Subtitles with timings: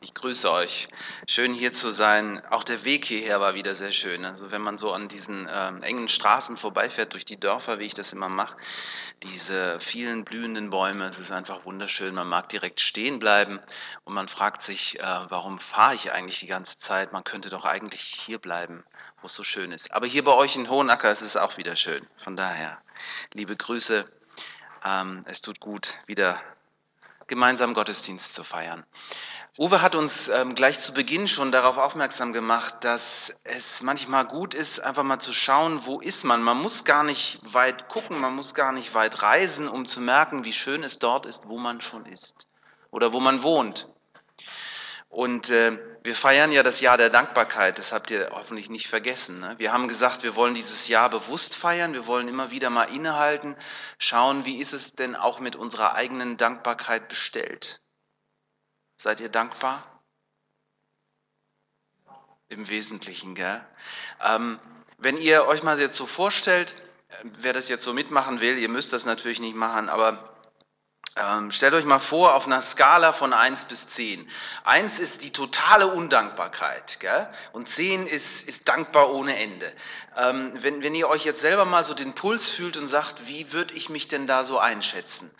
[0.00, 0.86] Ich grüße euch.
[1.26, 2.40] Schön hier zu sein.
[2.50, 4.24] Auch der Weg hierher war wieder sehr schön.
[4.24, 7.94] Also wenn man so an diesen ähm, engen Straßen vorbeifährt durch die Dörfer, wie ich
[7.94, 8.56] das immer mache,
[9.24, 12.14] diese vielen blühenden Bäume, es ist einfach wunderschön.
[12.14, 13.58] Man mag direkt stehen bleiben
[14.04, 17.12] und man fragt sich, äh, warum fahre ich eigentlich die ganze Zeit?
[17.12, 18.84] Man könnte doch eigentlich hier bleiben,
[19.20, 19.92] wo es so schön ist.
[19.92, 22.06] Aber hier bei euch in Hohenacker ist es auch wieder schön.
[22.16, 22.80] Von daher,
[23.32, 24.08] liebe Grüße.
[24.84, 26.40] Ähm, es tut gut, wieder
[27.28, 28.84] gemeinsam Gottesdienst zu feiern.
[29.58, 34.54] Uwe hat uns ähm, gleich zu Beginn schon darauf aufmerksam gemacht, dass es manchmal gut
[34.54, 36.42] ist, einfach mal zu schauen, wo ist man.
[36.42, 40.44] Man muss gar nicht weit gucken, man muss gar nicht weit reisen, um zu merken,
[40.44, 42.46] wie schön es dort ist, wo man schon ist
[42.92, 43.88] oder wo man wohnt.
[45.08, 45.76] Und äh,
[46.08, 49.40] wir feiern ja das Jahr der Dankbarkeit, das habt ihr hoffentlich nicht vergessen.
[49.40, 49.54] Ne?
[49.58, 53.54] Wir haben gesagt, wir wollen dieses Jahr bewusst feiern, wir wollen immer wieder mal innehalten,
[53.98, 57.82] schauen, wie ist es denn auch mit unserer eigenen Dankbarkeit bestellt.
[58.96, 59.84] Seid ihr dankbar?
[62.48, 63.62] Im Wesentlichen, gell?
[64.24, 64.58] Ähm,
[64.96, 66.74] wenn ihr euch mal jetzt so vorstellt,
[67.38, 70.37] wer das jetzt so mitmachen will, ihr müsst das natürlich nicht machen, aber
[71.18, 74.28] ähm, stellt euch mal vor, auf einer Skala von 1 bis 10.
[74.64, 77.28] 1 ist die totale Undankbarkeit gell?
[77.52, 79.72] und 10 ist, ist dankbar ohne Ende.
[80.16, 83.52] Ähm, wenn, wenn ihr euch jetzt selber mal so den Puls fühlt und sagt, wie
[83.52, 85.30] würde ich mich denn da so einschätzen?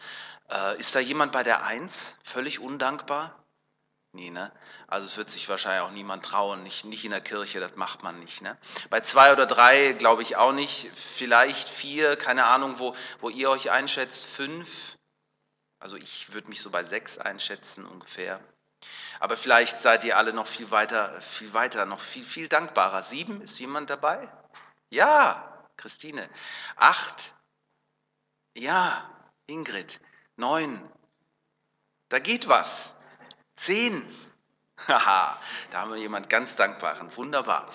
[0.51, 3.35] Äh, ist da jemand bei der 1 völlig undankbar?
[4.13, 4.51] Nie, ne?
[4.87, 8.03] Also es wird sich wahrscheinlich auch niemand trauen, nicht, nicht in der Kirche, das macht
[8.03, 8.41] man nicht.
[8.41, 8.57] Ne?
[8.89, 13.51] Bei zwei oder drei glaube ich auch nicht, vielleicht vier, keine Ahnung, wo, wo ihr
[13.51, 14.98] euch einschätzt, fünf.
[15.79, 18.41] Also ich würde mich so bei sechs einschätzen ungefähr.
[19.21, 23.03] Aber vielleicht seid ihr alle noch viel weiter, viel weiter, noch viel, viel dankbarer.
[23.03, 24.29] Sieben, ist jemand dabei?
[24.91, 26.29] Ja, Christine.
[26.77, 27.35] Acht.
[28.57, 29.09] Ja,
[29.47, 30.01] Ingrid.
[30.37, 30.81] Neun.
[32.09, 32.95] Da geht was.
[33.57, 34.05] Zehn.
[34.89, 35.39] Haha,
[35.70, 37.15] da haben wir jemand ganz Dankbaren.
[37.17, 37.70] Wunderbar.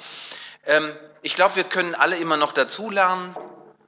[0.66, 3.36] Ähm, ich glaube, wir können alle immer noch dazulernen.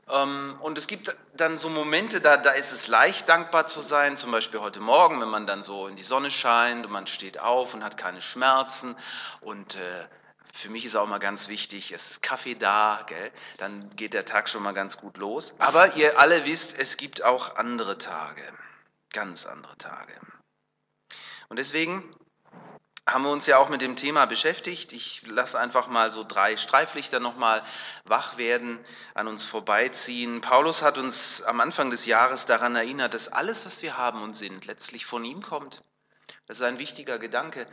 [0.10, 4.18] Ähm, und es gibt dann so Momente, da, da ist es leicht, dankbar zu sein.
[4.18, 7.40] Zum Beispiel heute Morgen, wenn man dann so in die Sonne scheint und man steht
[7.40, 8.96] auf und hat keine Schmerzen.
[9.42, 10.08] Und äh,
[10.54, 13.32] für mich ist auch mal ganz wichtig, es ist Kaffee da, gell?
[13.58, 15.56] dann geht der Tag schon mal ganz gut los.
[15.60, 18.44] Aber ihr alle wisst, es gibt auch andere Tage,
[19.12, 20.14] ganz andere Tage.
[21.50, 22.16] Und deswegen
[23.08, 24.92] haben wir uns ja auch mit dem Thema beschäftigt.
[24.92, 27.64] Ich lasse einfach mal so drei Streiflichter nochmal
[28.04, 28.80] wach werden,
[29.14, 30.42] an uns vorbeiziehen.
[30.42, 34.36] Paulus hat uns am Anfang des Jahres daran erinnert, dass alles, was wir haben und
[34.36, 35.84] sind, letztlich von ihm kommt.
[36.48, 37.68] Das ist ein wichtiger Gedanke,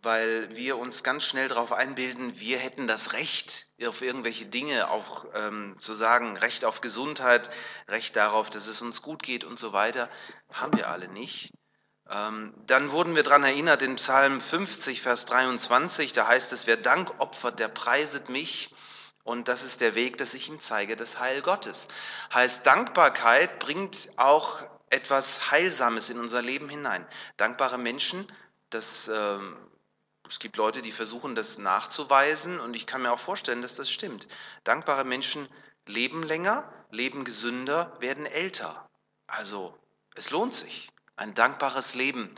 [0.00, 5.26] weil wir uns ganz schnell darauf einbilden, wir hätten das Recht auf irgendwelche Dinge, auch
[5.34, 7.50] ähm, zu sagen, Recht auf Gesundheit,
[7.88, 10.08] Recht darauf, dass es uns gut geht und so weiter,
[10.50, 11.52] haben wir alle nicht.
[12.10, 16.78] Ähm, dann wurden wir daran erinnert in Psalm 50, Vers 23, da heißt es, wer
[16.78, 18.74] Dank opfert, der preiset mich.
[19.24, 21.88] Und das ist der Weg, dass ich ihm zeige, das Heil Gottes.
[22.32, 27.06] Heißt, Dankbarkeit bringt auch etwas Heilsames in unser Leben hinein.
[27.36, 28.26] Dankbare Menschen,
[28.70, 29.38] das, äh,
[30.26, 33.90] es gibt Leute, die versuchen, das nachzuweisen und ich kann mir auch vorstellen, dass das
[33.90, 34.28] stimmt.
[34.64, 35.46] Dankbare Menschen
[35.84, 38.88] leben länger, leben gesünder, werden älter.
[39.26, 39.78] Also,
[40.14, 42.30] es lohnt sich ein dankbares Leben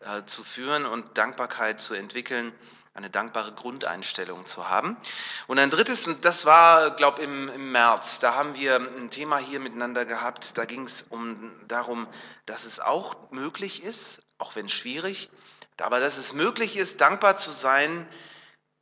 [0.00, 2.52] äh, zu führen und Dankbarkeit zu entwickeln,
[2.94, 4.96] eine dankbare Grundeinstellung zu haben.
[5.46, 9.10] Und ein drittes, und das war, glaube ich, im, im, März, da haben wir ein
[9.10, 12.08] Thema hier miteinander gehabt, da ging es um, darum,
[12.46, 15.30] dass es auch möglich ist, auch wenn schwierig,
[15.78, 18.08] aber dass es möglich ist, dankbar zu sein,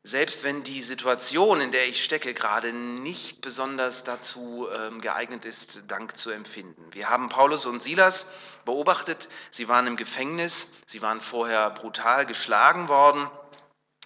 [0.07, 5.85] selbst wenn die Situation, in der ich stecke, gerade nicht besonders dazu ähm, geeignet ist,
[5.89, 6.93] Dank zu empfinden.
[6.93, 8.31] Wir haben Paulus und Silas
[8.67, 13.31] beobachtet, sie waren im Gefängnis, sie waren vorher brutal geschlagen worden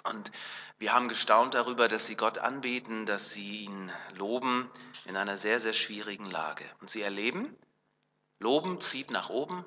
[0.04, 0.31] und
[0.78, 4.70] wir haben gestaunt darüber, dass sie Gott anbeten, dass sie ihn loben
[5.04, 6.64] in einer sehr, sehr schwierigen Lage.
[6.81, 7.56] Und sie erleben,
[8.38, 9.64] loben zieht nach oben,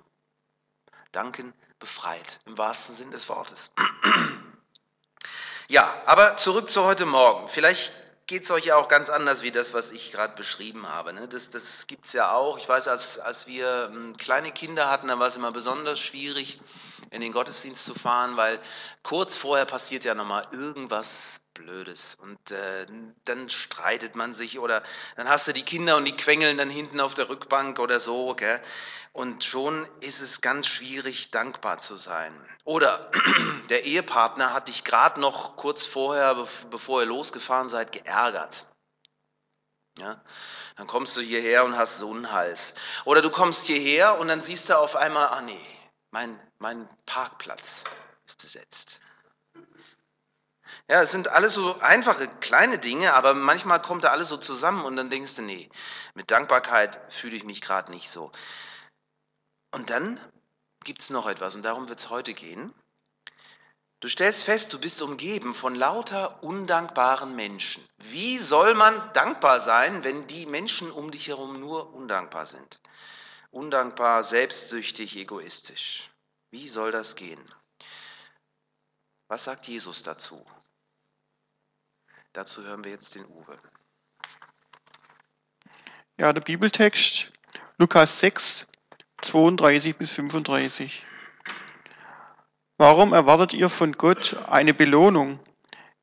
[1.11, 3.71] danken befreit, im wahrsten Sinn des Wortes.
[5.71, 7.47] Ja, aber zurück zu heute Morgen.
[7.47, 7.93] Vielleicht
[8.27, 11.13] geht es euch ja auch ganz anders wie das, was ich gerade beschrieben habe.
[11.13, 11.29] Ne?
[11.29, 12.57] Das, das gibt es ja auch.
[12.57, 16.59] Ich weiß, als, als wir ähm, kleine Kinder hatten, da war es immer besonders schwierig,
[17.09, 18.59] in den Gottesdienst zu fahren, weil
[19.01, 22.15] kurz vorher passiert ja nochmal irgendwas Blödes.
[22.15, 22.85] Und äh,
[23.25, 24.83] dann streitet man sich oder
[25.15, 28.35] dann hast du die Kinder und die quengeln dann hinten auf der Rückbank oder so.
[28.35, 28.61] Gell?
[29.13, 32.33] Und schon ist es ganz schwierig, dankbar zu sein.
[32.63, 33.11] Oder
[33.69, 38.65] der Ehepartner hat dich gerade noch kurz vorher, bevor ihr losgefahren seid, geärgert.
[39.97, 40.23] Ja?
[40.77, 42.73] Dann kommst du hierher und hast so einen Hals.
[43.05, 45.65] Oder du kommst hierher und dann siehst du auf einmal, ah nee,
[46.11, 47.83] mein, mein Parkplatz
[48.25, 49.01] ist besetzt.
[50.91, 54.83] Ja, es sind alles so einfache, kleine Dinge, aber manchmal kommt da alles so zusammen
[54.83, 55.69] und dann denkst du, nee,
[56.15, 58.29] mit Dankbarkeit fühle ich mich gerade nicht so.
[59.73, 60.19] Und dann
[60.83, 62.73] gibt es noch etwas und darum wird es heute gehen.
[64.01, 67.87] Du stellst fest, du bist umgeben von lauter undankbaren Menschen.
[67.99, 72.81] Wie soll man dankbar sein, wenn die Menschen um dich herum nur undankbar sind?
[73.51, 76.11] Undankbar, selbstsüchtig, egoistisch.
[76.49, 77.41] Wie soll das gehen?
[79.29, 80.45] Was sagt Jesus dazu?
[82.33, 83.57] Dazu hören wir jetzt den Uwe.
[86.17, 87.33] Ja, der Bibeltext
[87.77, 88.67] Lukas 6,
[89.21, 91.05] 32 bis 35.
[92.77, 95.39] Warum erwartet ihr von Gott eine Belohnung,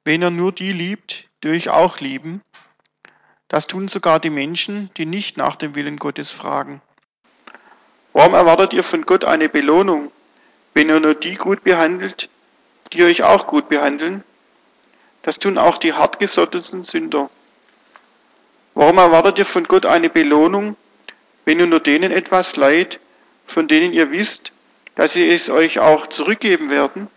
[0.05, 2.43] wenn er nur die liebt, die euch auch lieben?
[3.49, 6.83] Das tun sogar die Menschen, die nicht nach dem Willen Gottes fragen.
[8.13, 10.13] Warum erwartet ihr von Gott eine Belohnung,
[10.75, 12.29] wenn er nur die gut behandelt,
[12.93, 14.25] die euch auch gut behandeln?
[15.29, 17.29] Das tun auch die hartgesotteten Sünder.
[18.73, 20.75] Warum erwartet ihr von Gott eine Belohnung,
[21.45, 22.99] wenn ihr nur denen etwas leid,
[23.47, 24.53] von denen ihr wisst,
[24.95, 27.09] dass sie es euch auch zurückgeben werden?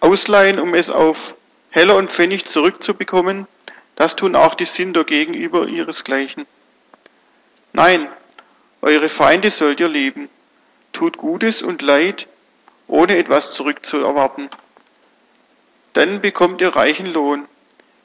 [0.00, 1.34] Ausleihen, um es auf
[1.70, 3.46] Heller und Pfennig zurückzubekommen,
[3.96, 6.44] das tun auch die Sünder gegenüber ihresgleichen.
[7.72, 8.06] Nein,
[8.82, 10.28] eure Feinde sollt ihr lieben.
[10.92, 12.26] Tut Gutes und Leid,
[12.86, 14.50] ohne etwas zurückzuerwarten.
[15.92, 17.46] Dann bekommt ihr reichen Lohn.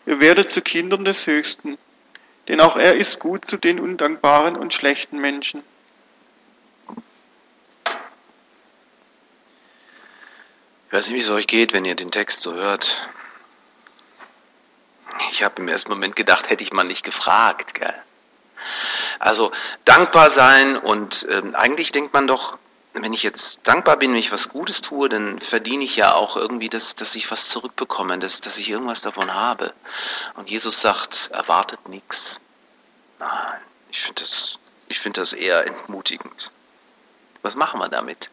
[0.05, 1.77] Ihr werdet zu Kindern des Höchsten,
[2.47, 5.63] denn auch er ist gut zu den undankbaren und schlechten Menschen.
[10.87, 13.09] Ich weiß nicht, wie es euch geht, wenn ihr den Text so hört.
[15.31, 17.73] Ich habe im ersten Moment gedacht, hätte ich mal nicht gefragt.
[17.73, 17.93] Gell?
[19.19, 19.51] Also
[19.83, 22.57] dankbar sein und äh, eigentlich denkt man doch,
[23.01, 26.37] wenn ich jetzt dankbar bin, wenn ich was Gutes tue, dann verdiene ich ja auch
[26.37, 29.73] irgendwie, das, dass ich was zurückbekomme, dass, dass ich irgendwas davon habe.
[30.35, 32.39] Und Jesus sagt, erwartet nichts.
[33.19, 33.59] Nein,
[33.89, 34.57] ich finde das,
[34.91, 36.51] find das eher entmutigend.
[37.41, 38.29] Was machen wir damit?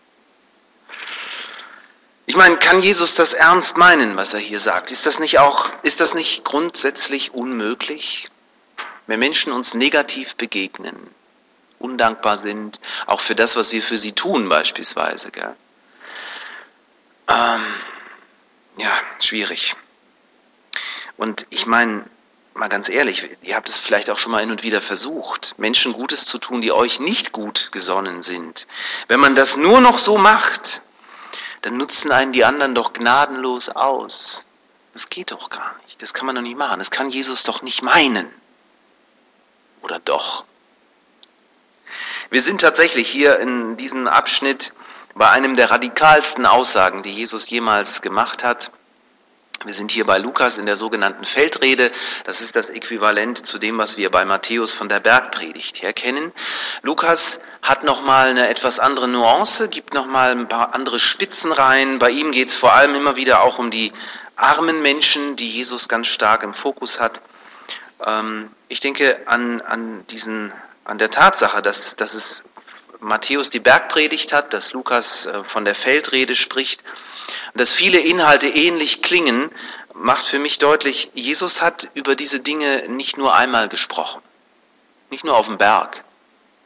[2.27, 4.93] Ich meine, kann Jesus das ernst meinen, was er hier sagt?
[4.93, 8.31] Ist das nicht auch, ist das nicht grundsätzlich unmöglich?
[9.09, 10.97] Wenn Menschen uns negativ begegnen,
[11.83, 15.31] undankbar sind, auch für das, was wir für sie tun beispielsweise.
[15.31, 15.55] Gell?
[17.29, 17.75] Ähm,
[18.77, 19.77] ja, schwierig.
[21.17, 22.05] Und ich meine,
[22.55, 25.93] mal ganz ehrlich, ihr habt es vielleicht auch schon mal hin und wieder versucht, Menschen
[25.93, 28.67] Gutes zu tun, die euch nicht gut gesonnen sind.
[29.09, 30.83] Wenn man das nur noch so macht,
[31.63, 34.45] dann nutzen einen die anderen doch gnadenlos aus.
[34.93, 36.03] Das geht doch gar nicht.
[36.03, 36.79] Das kann man doch nicht machen.
[36.79, 38.29] Das kann Jesus doch nicht meinen.
[39.81, 40.45] Oder doch?
[42.33, 44.73] Wir sind tatsächlich hier in diesem Abschnitt
[45.15, 48.71] bei einem der radikalsten Aussagen, die Jesus jemals gemacht hat.
[49.67, 51.93] Wir sind hier bei Lukas in der sogenannten Feldrede.
[52.25, 56.33] Das ist das Äquivalent zu dem, was wir bei Matthäus von der Bergpredigt her kennen.
[56.81, 61.99] Lukas hat nochmal eine etwas andere Nuance, gibt nochmal ein paar andere Spitzen rein.
[61.99, 63.93] Bei ihm geht es vor allem immer wieder auch um die
[64.37, 67.21] armen Menschen, die Jesus ganz stark im Fokus hat.
[68.03, 70.51] Ähm, ich denke an, an diesen
[70.85, 72.45] an der Tatsache, dass, dass es
[73.01, 76.83] Matthäus die Bergpredigt hat, dass Lukas äh, von der Feldrede spricht
[77.55, 79.51] dass viele Inhalte ähnlich klingen,
[79.95, 84.23] macht für mich deutlich, Jesus hat über diese Dinge nicht nur einmal gesprochen,
[85.11, 86.03] nicht nur auf dem Berg,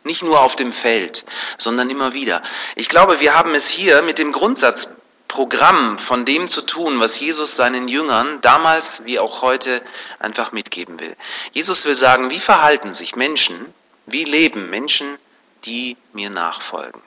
[0.05, 1.27] nicht nur auf dem Feld,
[1.59, 2.43] sondern immer wieder.
[2.77, 7.57] Ich glaube, wir haben es hier mit dem Grundsatzprogramm von dem zu tun, was Jesus
[7.57, 9.83] seinen Jüngern damals wie auch heute
[10.21, 11.17] einfach mitgeben will.
[11.53, 13.75] Jesus will sagen, wie verhalten sich Menschen,
[14.07, 15.19] wie leben Menschen,
[15.65, 17.03] die mir nachfolgen?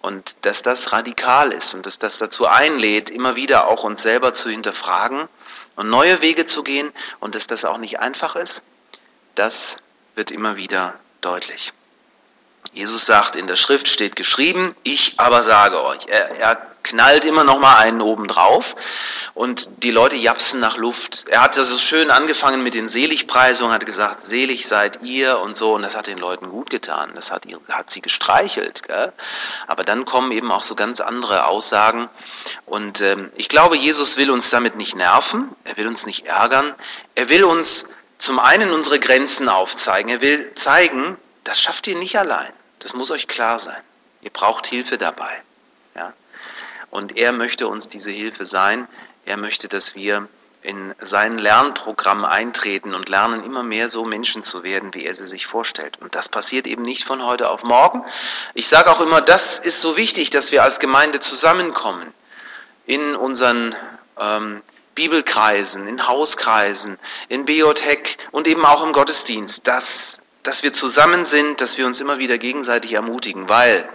[0.00, 4.32] Und dass das radikal ist und dass das dazu einlädt, immer wieder auch uns selber
[4.32, 5.28] zu hinterfragen
[5.76, 8.62] und neue Wege zu gehen und dass das auch nicht einfach ist,
[9.36, 9.78] das
[10.14, 11.72] wird immer wieder deutlich.
[12.72, 16.06] Jesus sagt, in der Schrift steht geschrieben, ich aber sage euch.
[16.06, 18.74] Er, er knallt immer noch mal einen oben drauf
[19.34, 21.24] und die Leute japsen nach Luft.
[21.28, 25.74] Er hat das schön angefangen mit den Seligpreisungen, hat gesagt, selig seid ihr und so
[25.74, 27.12] und das hat den Leuten gut getan.
[27.14, 28.82] Das hat, hat sie gestreichelt.
[28.82, 29.12] Gell?
[29.66, 32.08] Aber dann kommen eben auch so ganz andere Aussagen
[32.66, 36.74] und ähm, ich glaube, Jesus will uns damit nicht nerven, er will uns nicht ärgern,
[37.14, 42.16] er will uns zum einen unsere Grenzen aufzeigen, er will zeigen, das schafft ihr nicht
[42.16, 42.52] allein.
[42.78, 43.80] Das muss euch klar sein.
[44.22, 45.42] Ihr braucht Hilfe dabei.
[45.96, 46.12] Ja?
[46.92, 48.86] Und er möchte uns diese Hilfe sein.
[49.24, 50.28] Er möchte, dass wir
[50.60, 55.26] in sein Lernprogramm eintreten und lernen, immer mehr so Menschen zu werden, wie er sie
[55.26, 55.96] sich vorstellt.
[56.02, 58.04] Und das passiert eben nicht von heute auf morgen.
[58.52, 62.12] Ich sage auch immer, das ist so wichtig, dass wir als Gemeinde zusammenkommen
[62.84, 63.74] in unseren
[64.20, 64.60] ähm,
[64.94, 66.98] Bibelkreisen, in Hauskreisen,
[67.30, 72.02] in Biotech und eben auch im Gottesdienst, dass, dass wir zusammen sind, dass wir uns
[72.02, 73.88] immer wieder gegenseitig ermutigen, weil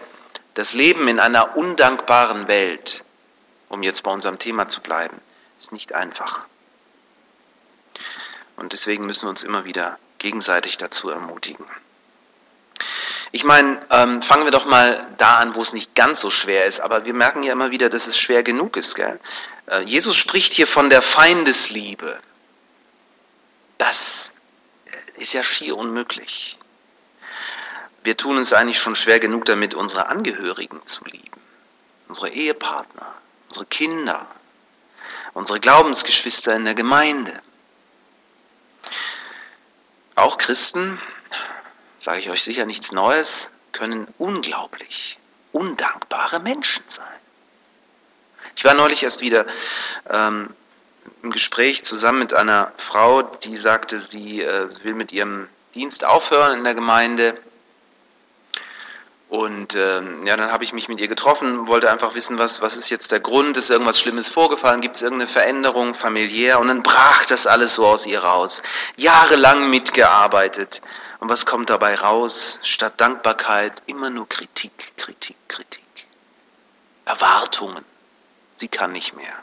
[0.57, 3.03] das Leben in einer undankbaren Welt,
[3.69, 5.21] um jetzt bei unserem Thema zu bleiben,
[5.59, 6.45] ist nicht einfach.
[8.55, 11.63] Und deswegen müssen wir uns immer wieder gegenseitig dazu ermutigen.
[13.31, 16.65] Ich meine, ähm, fangen wir doch mal da an, wo es nicht ganz so schwer
[16.65, 18.95] ist, aber wir merken ja immer wieder, dass es schwer genug ist.
[18.95, 19.19] Gell?
[19.67, 22.19] Äh, Jesus spricht hier von der Feindesliebe.
[23.77, 24.39] Das
[25.17, 26.57] ist ja schier unmöglich.
[28.07, 31.41] Wir tun uns eigentlich schon schwer genug damit, unsere Angehörigen zu lieben,
[32.07, 33.13] unsere Ehepartner,
[33.49, 34.25] unsere Kinder,
[35.33, 37.41] unsere Glaubensgeschwister in der Gemeinde.
[40.15, 41.01] Auch Christen,
[41.97, 45.19] sage ich euch sicher nichts Neues, können unglaublich
[45.51, 47.19] undankbare Menschen sein.
[48.55, 49.45] Ich war neulich erst wieder
[50.09, 50.55] ähm,
[51.23, 56.59] im Gespräch zusammen mit einer Frau, die sagte, sie äh, will mit ihrem Dienst aufhören
[56.59, 57.37] in der Gemeinde.
[59.29, 62.77] Und ähm, ja, dann habe ich mich mit ihr getroffen, wollte einfach wissen, was, was
[62.77, 66.59] ist jetzt der Grund, ist irgendwas Schlimmes vorgefallen, gibt es irgendeine Veränderung familiär?
[66.59, 68.63] Und dann brach das alles so aus ihr raus.
[68.95, 70.81] Jahrelang mitgearbeitet.
[71.19, 72.59] Und was kommt dabei raus?
[72.63, 75.83] Statt Dankbarkeit immer nur Kritik, Kritik, Kritik.
[77.03, 77.83] Erwartungen.
[78.55, 79.33] Sie kann nicht mehr.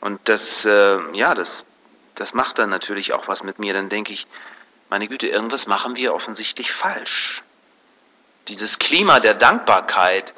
[0.00, 1.64] Und das, äh, ja, das,
[2.16, 3.72] das macht dann natürlich auch was mit mir.
[3.72, 4.26] Dann denke ich,
[4.90, 7.42] meine Güte, irgendwas machen wir offensichtlich falsch.
[8.48, 10.34] Dieses Klima der Dankbarkeit,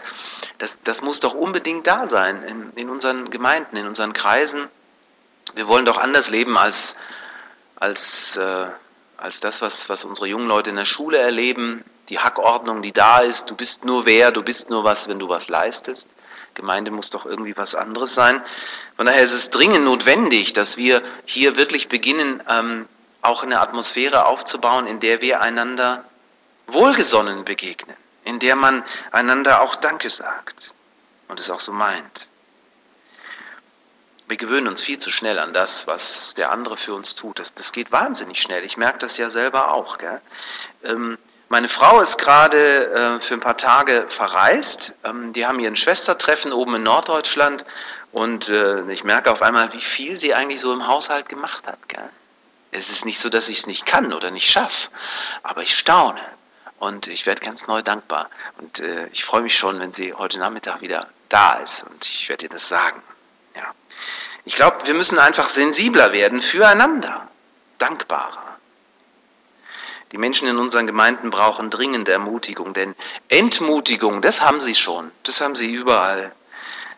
[0.58, 4.68] das, das muss doch unbedingt da sein in, in unseren Gemeinden, in unseren Kreisen.
[5.54, 6.96] Wir wollen doch anders leben als,
[7.76, 8.66] als, äh,
[9.16, 11.84] als das, was, was unsere jungen Leute in der Schule erleben.
[12.08, 15.28] Die Hackordnung, die da ist, du bist nur wer, du bist nur was, wenn du
[15.28, 16.10] was leistest.
[16.54, 18.42] Gemeinde muss doch irgendwie was anderes sein.
[18.96, 22.86] Von daher ist es dringend notwendig, dass wir hier wirklich beginnen, ähm,
[23.22, 26.04] auch eine Atmosphäre aufzubauen, in der wir einander
[26.72, 30.72] wohlgesonnen begegnen, in der man einander auch Danke sagt
[31.28, 32.28] und es auch so meint.
[34.26, 37.40] Wir gewöhnen uns viel zu schnell an das, was der andere für uns tut.
[37.40, 38.64] Das, das geht wahnsinnig schnell.
[38.64, 39.98] Ich merke das ja selber auch.
[40.84, 44.94] Ähm, meine Frau ist gerade äh, für ein paar Tage verreist.
[45.02, 47.64] Ähm, die haben ihr ein Schwestertreffen oben in Norddeutschland
[48.12, 51.88] und äh, ich merke auf einmal, wie viel sie eigentlich so im Haushalt gemacht hat.
[51.88, 52.08] Gell?
[52.70, 54.90] Es ist nicht so, dass ich es nicht kann oder nicht schaffe,
[55.42, 56.20] aber ich staune
[56.80, 58.28] und ich werde ganz neu dankbar.
[58.58, 62.28] Und äh, ich freue mich schon, wenn sie heute Nachmittag wieder da ist und ich
[62.28, 63.00] werde ihr das sagen.
[63.54, 63.72] Ja.
[64.44, 67.28] Ich glaube, wir müssen einfach sensibler werden füreinander,
[67.78, 68.56] dankbarer.
[70.10, 72.96] Die Menschen in unseren Gemeinden brauchen dringend Ermutigung, denn
[73.28, 76.32] Entmutigung, das haben sie schon, das haben sie überall.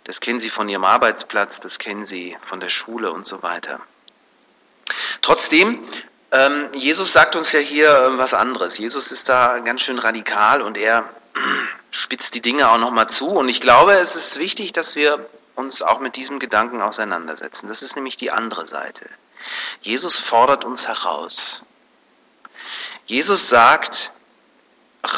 [0.05, 3.81] Das kennen sie von ihrem Arbeitsplatz, das kennen sie von der Schule und so weiter.
[5.21, 5.87] Trotzdem,
[6.33, 8.79] ähm, Jesus sagt uns ja hier äh, was anderes.
[8.79, 11.09] Jesus ist da ganz schön radikal und er
[11.91, 13.29] spitzt die Dinge auch nochmal zu.
[13.29, 17.69] Und ich glaube, es ist wichtig, dass wir uns auch mit diesem Gedanken auseinandersetzen.
[17.69, 19.05] Das ist nämlich die andere Seite.
[19.83, 21.67] Jesus fordert uns heraus.
[23.07, 24.12] Jesus sagt,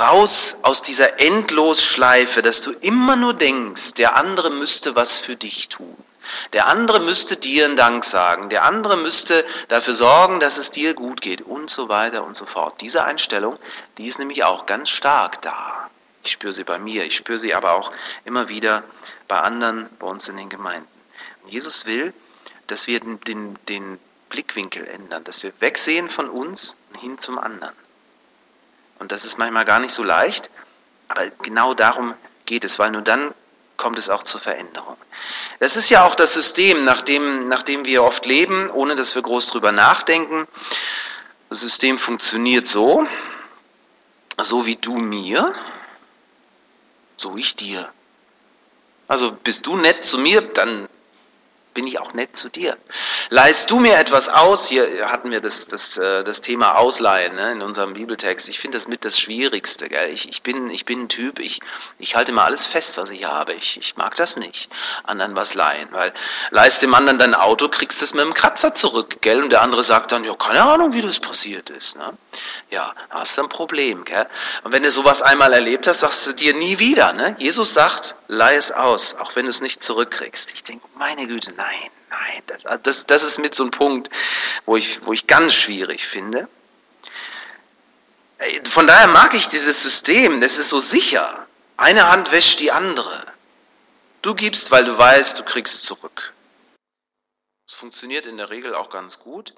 [0.00, 5.68] raus aus dieser Endlosschleife, dass du immer nur denkst, der andere müsste was für dich
[5.68, 5.96] tun.
[6.52, 8.48] Der andere müsste dir einen Dank sagen.
[8.48, 12.46] Der andere müsste dafür sorgen, dass es dir gut geht und so weiter und so
[12.46, 12.80] fort.
[12.80, 13.58] Diese Einstellung,
[13.98, 15.90] die ist nämlich auch ganz stark da.
[16.22, 17.92] Ich spüre sie bei mir, ich spüre sie aber auch
[18.24, 18.82] immer wieder
[19.28, 20.88] bei anderen, bei uns in den Gemeinden.
[21.42, 22.14] Und Jesus will,
[22.66, 23.98] dass wir den, den, den
[24.30, 27.74] Blickwinkel ändern, dass wir wegsehen von uns hin zum anderen.
[28.98, 30.50] Und das ist manchmal gar nicht so leicht,
[31.08, 32.14] aber genau darum
[32.46, 33.34] geht es, weil nur dann
[33.76, 34.96] kommt es auch zur Veränderung.
[35.60, 39.14] Das ist ja auch das System, nach dem, nach dem wir oft leben, ohne dass
[39.14, 40.46] wir groß drüber nachdenken.
[41.48, 43.06] Das System funktioniert so,
[44.40, 45.54] so wie du mir,
[47.16, 47.88] so ich dir.
[49.06, 50.88] Also bist du nett zu mir, dann
[51.74, 52.76] bin ich auch nett zu dir.
[53.30, 54.68] Leist du mir etwas aus?
[54.68, 58.48] Hier hatten wir das, das, äh, das Thema Ausleihen ne, in unserem Bibeltext.
[58.48, 59.88] Ich finde das mit das Schwierigste.
[59.88, 60.10] Gell?
[60.10, 61.60] Ich, ich, bin, ich bin ein Typ, ich,
[61.98, 63.54] ich halte mal alles fest, was ich habe.
[63.54, 64.70] Ich, ich mag das nicht,
[65.02, 65.88] anderen was leihen.
[65.90, 66.14] Weil
[66.50, 69.16] leist dem anderen dein Auto, kriegst es mit einem Kratzer zurück.
[69.20, 69.42] Gell?
[69.42, 71.96] Und der andere sagt dann, ja, keine Ahnung, wie das passiert ist.
[71.96, 72.16] Ne?
[72.70, 74.04] Ja, hast du ein Problem.
[74.04, 74.26] Gell?
[74.62, 77.12] Und wenn du sowas einmal erlebt hast, sagst du dir nie wieder.
[77.12, 77.34] Ne?
[77.38, 80.52] Jesus sagt, leih es aus, auch wenn du es nicht zurückkriegst.
[80.52, 82.42] Ich denke, meine Güte, nein nein.
[82.46, 84.10] Das, das, das ist mit so einem Punkt,
[84.66, 86.48] wo ich, wo ich ganz schwierig finde.
[88.64, 91.46] Von daher mag ich dieses System, das ist so sicher.
[91.76, 93.26] Eine Hand wäscht die andere.
[94.22, 96.32] Du gibst, weil du weißt, du kriegst zurück.
[97.66, 99.54] Das funktioniert in der Regel auch ganz gut.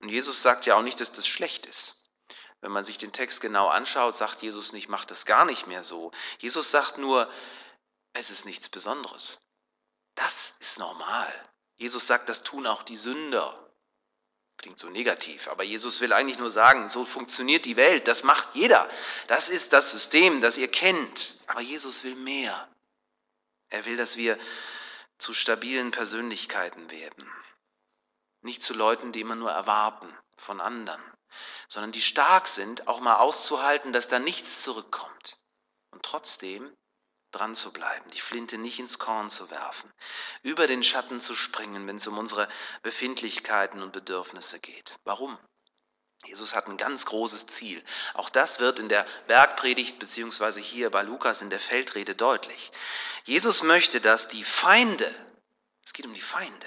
[0.00, 2.08] Und Jesus sagt ja auch nicht, dass das schlecht ist.
[2.60, 5.82] Wenn man sich den Text genau anschaut, sagt Jesus nicht, macht das gar nicht mehr
[5.82, 6.10] so.
[6.38, 7.30] Jesus sagt nur,
[8.18, 9.38] es ist nichts Besonderes.
[10.16, 11.32] Das ist normal.
[11.76, 13.56] Jesus sagt, das tun auch die Sünder.
[14.56, 18.56] Klingt so negativ, aber Jesus will eigentlich nur sagen, so funktioniert die Welt, das macht
[18.56, 18.90] jeder.
[19.28, 21.38] Das ist das System, das ihr kennt.
[21.46, 22.68] Aber Jesus will mehr.
[23.68, 24.36] Er will, dass wir
[25.18, 27.30] zu stabilen Persönlichkeiten werden.
[28.40, 31.02] Nicht zu Leuten, die immer nur erwarten von anderen,
[31.68, 35.38] sondern die stark sind, auch mal auszuhalten, dass da nichts zurückkommt.
[35.92, 36.76] Und trotzdem
[37.30, 39.92] dran zu bleiben, die Flinte nicht ins Korn zu werfen,
[40.42, 42.48] über den Schatten zu springen, wenn es um unsere
[42.82, 44.98] Befindlichkeiten und Bedürfnisse geht.
[45.04, 45.38] Warum?
[46.24, 47.82] Jesus hat ein ganz großes Ziel.
[48.14, 52.72] Auch das wird in der Bergpredigt beziehungsweise hier bei Lukas in der Feldrede deutlich.
[53.24, 55.14] Jesus möchte, dass die Feinde,
[55.84, 56.66] es geht um die Feinde,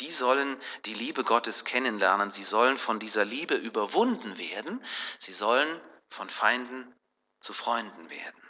[0.00, 2.30] die sollen die Liebe Gottes kennenlernen.
[2.30, 4.82] Sie sollen von dieser Liebe überwunden werden.
[5.18, 6.94] Sie sollen von Feinden
[7.40, 8.49] zu Freunden werden.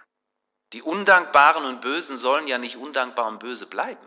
[0.72, 4.06] Die Undankbaren und Bösen sollen ja nicht undankbar und böse bleiben.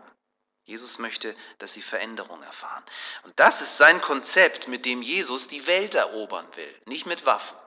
[0.64, 2.84] Jesus möchte, dass sie Veränderung erfahren.
[3.24, 6.82] Und das ist sein Konzept, mit dem Jesus die Welt erobern will.
[6.86, 7.58] Nicht mit Waffen.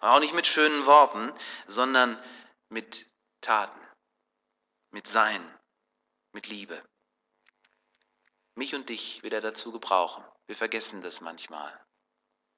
[0.00, 1.32] Und auch nicht mit schönen Worten,
[1.68, 2.20] sondern
[2.68, 3.08] mit
[3.40, 3.80] Taten,
[4.90, 5.58] mit Sein,
[6.32, 6.82] mit Liebe.
[8.56, 10.24] Mich und dich will er dazu gebrauchen.
[10.46, 11.83] Wir vergessen das manchmal.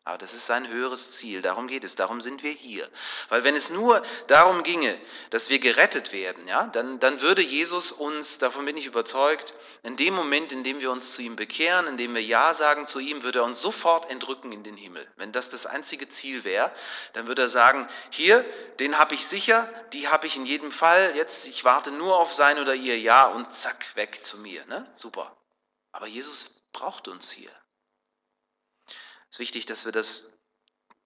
[0.07, 2.89] Aber das ist sein höheres Ziel, darum geht es, darum sind wir hier.
[3.29, 4.97] Weil wenn es nur darum ginge,
[5.31, 9.97] dass wir gerettet werden, ja, dann, dann würde Jesus uns, davon bin ich überzeugt, in
[9.97, 13.01] dem Moment, in dem wir uns zu ihm bekehren, in dem wir Ja sagen zu
[13.01, 15.05] ihm, würde er uns sofort entrücken in den Himmel.
[15.17, 16.71] Wenn das das einzige Ziel wäre,
[17.15, 18.45] dann würde er sagen, hier,
[18.79, 22.33] den habe ich sicher, die habe ich in jedem Fall, jetzt, ich warte nur auf
[22.33, 24.65] sein oder ihr Ja und zack, weg zu mir.
[24.67, 24.89] Ne?
[24.93, 25.37] Super.
[25.91, 27.51] Aber Jesus braucht uns hier.
[29.37, 30.31] Ist wichtig, dass wir das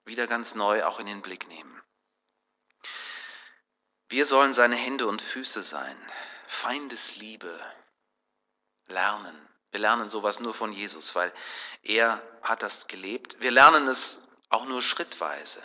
[0.04, 1.82] wieder ganz neu auch in den Blick nehmen.
[4.08, 5.96] Wir sollen seine Hände und Füße sein,
[6.46, 7.58] Feindesliebe
[8.86, 9.36] lernen.
[9.72, 11.34] Wir lernen sowas nur von Jesus, weil
[11.82, 13.40] er hat das gelebt.
[13.40, 15.60] Wir lernen es auch nur schrittweise.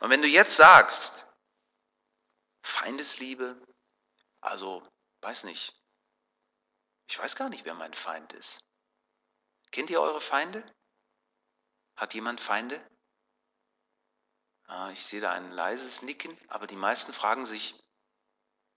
[0.00, 1.28] Und wenn du jetzt sagst,
[2.64, 3.64] Feindesliebe,
[4.40, 4.84] also
[5.20, 5.72] weiß nicht,
[7.08, 8.58] ich weiß gar nicht, wer mein Feind ist.
[9.70, 10.68] Kennt ihr eure Feinde?
[11.96, 12.80] Hat jemand Feinde?
[14.66, 17.74] Ah, ich sehe da ein leises Nicken, aber die meisten fragen sich,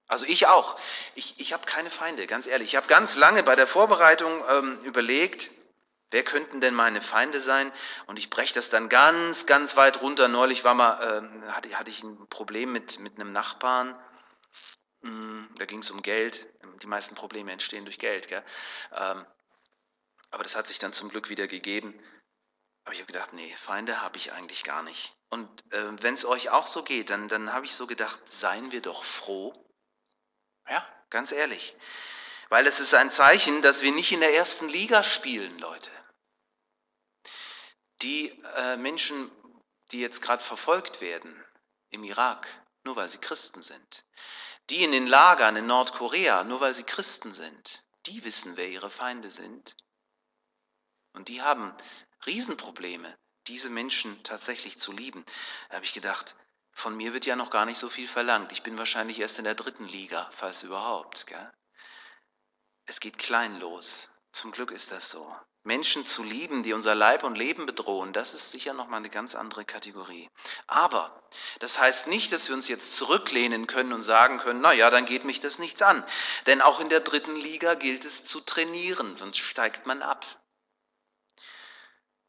[0.08, 0.80] also ich auch,
[1.16, 2.70] ich, ich habe keine Feinde, ganz ehrlich.
[2.70, 5.52] Ich habe ganz lange bei der Vorbereitung ähm, überlegt,
[6.12, 7.72] wer könnten denn meine Feinde sein?
[8.06, 10.28] Und ich breche das dann ganz, ganz weit runter.
[10.28, 14.00] Neulich war mal, ähm, hatte, hatte ich ein Problem mit, mit einem Nachbarn.
[15.02, 16.48] Hm, da ging es um Geld.
[16.82, 18.28] Die meisten Probleme entstehen durch Geld.
[18.28, 18.44] Gell?
[18.92, 19.26] Ähm,
[20.30, 22.00] aber das hat sich dann zum Glück wieder gegeben.
[22.86, 25.16] Aber ich habe gedacht, nee, Feinde habe ich eigentlich gar nicht.
[25.30, 28.72] Und äh, wenn es euch auch so geht, dann, dann habe ich so gedacht, seien
[28.72, 29.54] wir doch froh.
[30.70, 31.76] Ja, ganz ehrlich.
[32.50, 35.92] Weil es ist ein Zeichen, dass wir nicht in der ersten Liga spielen, Leute.
[38.04, 39.32] Die äh, Menschen,
[39.92, 41.44] die jetzt gerade verfolgt werden
[41.90, 42.48] im Irak,
[42.84, 44.06] nur weil sie Christen sind.
[44.70, 47.84] Die in den Lagern in Nordkorea, nur weil sie Christen sind.
[48.06, 49.76] Die wissen, wer ihre Feinde sind.
[51.14, 51.76] Und die haben
[52.26, 55.26] Riesenprobleme, diese Menschen tatsächlich zu lieben.
[55.70, 56.36] Da habe ich gedacht,
[56.72, 58.52] von mir wird ja noch gar nicht so viel verlangt.
[58.52, 61.28] Ich bin wahrscheinlich erst in der dritten Liga, falls überhaupt.
[61.28, 61.52] Gell?
[62.86, 64.18] Es geht klein los.
[64.32, 65.34] Zum Glück ist das so.
[65.64, 69.34] Menschen zu lieben, die unser Leib und Leben bedrohen, das ist sicher nochmal eine ganz
[69.34, 70.30] andere Kategorie.
[70.68, 71.28] Aber
[71.60, 75.06] das heißt nicht, dass wir uns jetzt zurücklehnen können und sagen können, na ja, dann
[75.06, 76.06] geht mich das nichts an.
[76.46, 80.24] Denn auch in der dritten Liga gilt es zu trainieren, sonst steigt man ab.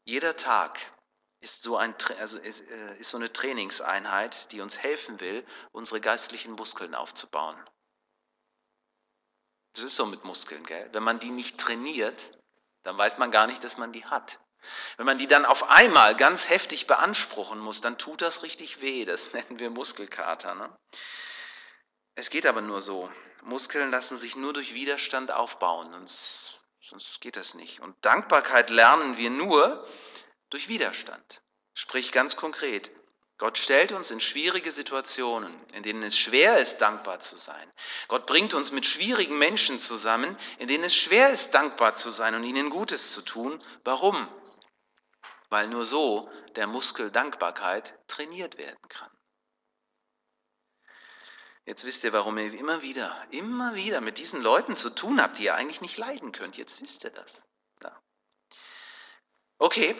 [0.07, 0.79] Jeder Tag
[1.41, 5.99] ist so, ein, also ist, äh, ist so eine Trainingseinheit, die uns helfen will, unsere
[5.99, 7.57] geistlichen Muskeln aufzubauen.
[9.73, 10.89] Das ist so mit Muskeln, gell?
[10.93, 12.31] Wenn man die nicht trainiert,
[12.83, 14.39] dann weiß man gar nicht, dass man die hat.
[14.95, 19.03] Wenn man die dann auf einmal ganz heftig beanspruchen muss, dann tut das richtig weh.
[19.03, 20.55] Das nennen wir Muskelkater.
[20.55, 20.73] Ne?
[22.15, 23.11] Es geht aber nur so.
[23.41, 25.93] Muskeln lassen sich nur durch Widerstand aufbauen.
[25.93, 27.79] Und Sonst geht das nicht.
[27.79, 29.87] Und Dankbarkeit lernen wir nur
[30.49, 31.41] durch Widerstand.
[31.73, 32.91] Sprich ganz konkret,
[33.37, 37.71] Gott stellt uns in schwierige Situationen, in denen es schwer ist, dankbar zu sein.
[38.07, 42.33] Gott bringt uns mit schwierigen Menschen zusammen, in denen es schwer ist, dankbar zu sein
[42.33, 43.63] und ihnen Gutes zu tun.
[43.83, 44.27] Warum?
[45.49, 49.11] Weil nur so der Muskel Dankbarkeit trainiert werden kann.
[51.67, 55.37] Jetzt wisst ihr, warum ihr immer wieder, immer wieder mit diesen Leuten zu tun habt,
[55.37, 56.55] die ihr eigentlich nicht leiden könnt.
[56.55, 57.45] Jetzt wisst ihr das.
[57.83, 58.01] Ja.
[59.57, 59.93] Okay,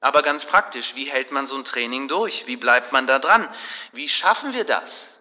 [0.00, 2.46] aber ganz praktisch, wie hält man so ein Training durch?
[2.46, 3.50] Wie bleibt man da dran?
[3.92, 5.20] Wie schaffen wir das,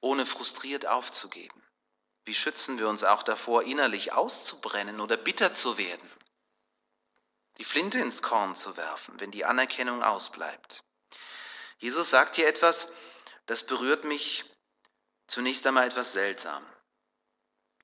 [0.00, 1.62] ohne frustriert aufzugeben?
[2.24, 6.12] Wie schützen wir uns auch davor, innerlich auszubrennen oder bitter zu werden?
[7.58, 10.82] Die Flinte ins Korn zu werfen, wenn die Anerkennung ausbleibt.
[11.78, 12.88] Jesus sagt hier etwas,
[13.46, 14.51] das berührt mich
[15.32, 16.64] zunächst einmal etwas seltsam.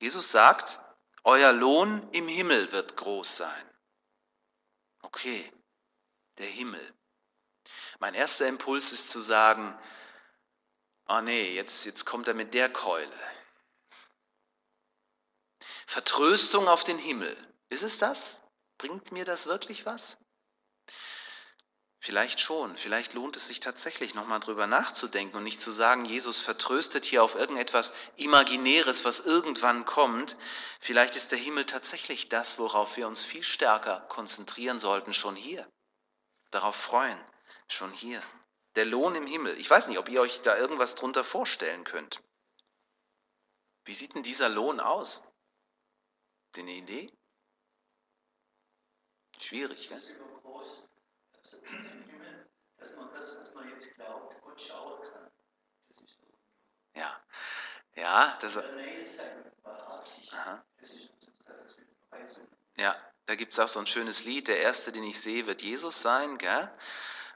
[0.01, 0.81] Jesus sagt,
[1.25, 3.75] euer Lohn im Himmel wird groß sein.
[5.01, 5.51] Okay,
[6.37, 6.95] der Himmel.
[8.01, 9.77] Mein erster Impuls ist zu sagen,
[11.09, 13.19] oh nee, jetzt, jetzt kommt er mit der Keule.
[15.87, 17.35] Vertröstung auf den Himmel.
[17.71, 18.43] Ist es das?
[18.77, 20.19] Bringt mir das wirklich was?
[22.01, 26.39] Vielleicht schon, vielleicht lohnt es sich tatsächlich nochmal drüber nachzudenken und nicht zu sagen, Jesus
[26.39, 30.37] vertröstet hier auf irgendetwas Imaginäres, was irgendwann kommt.
[30.81, 35.69] Vielleicht ist der Himmel tatsächlich das, worauf wir uns viel stärker konzentrieren sollten, schon hier.
[36.53, 37.19] Darauf freuen,
[37.67, 38.23] schon hier.
[38.77, 39.59] Der Lohn im Himmel.
[39.59, 42.23] Ich weiß nicht, ob ihr euch da irgendwas drunter vorstellen könnt.
[43.85, 45.21] Wie sieht denn dieser Lohn aus?
[46.47, 47.13] Habt ihr eine Idee?
[49.41, 50.01] Schwierig, gell?
[52.79, 55.31] Dass man das, was man jetzt glaubt, Gott schauen kann.
[55.89, 56.27] Das ist so.
[56.95, 57.21] Ja,
[57.97, 58.57] ja, das.
[62.77, 62.97] Ja,
[63.27, 66.01] da gibt es auch so ein schönes Lied, der erste, den ich sehe, wird Jesus
[66.01, 66.71] sein, gell?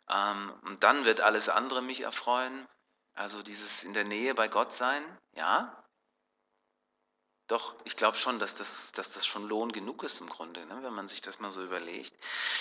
[0.09, 2.67] Ähm, und dann wird alles andere mich erfreuen.
[3.15, 5.82] Also dieses in der Nähe bei Gott sein, ja,
[7.53, 10.79] doch, ich glaube schon, dass das, dass das schon Lohn genug ist im Grunde, ne,
[10.81, 12.11] wenn man sich das mal so überlegt.